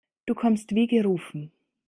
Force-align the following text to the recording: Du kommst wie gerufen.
Du 0.25 0.33
kommst 0.33 0.73
wie 0.73 0.87
gerufen. 0.87 1.51